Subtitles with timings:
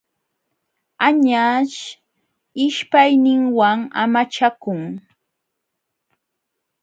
[1.07, 1.79] Añaśh
[2.65, 4.81] ishpayninwan amachakun.